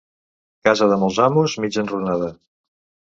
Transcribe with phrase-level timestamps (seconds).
[0.67, 2.35] Casa de molts amos, mig enrunada.